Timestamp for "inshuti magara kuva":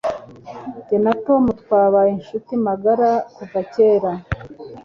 2.17-3.59